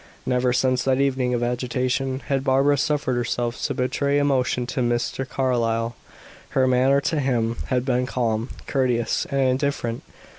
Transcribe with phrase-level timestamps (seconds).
[0.25, 5.29] Never, since that evening of agitation, had Barbara suffered herself to betray emotion to Mr.
[5.29, 5.95] Carlyle;
[6.57, 10.01] her manner to him had been calm, courteous, and indifferent.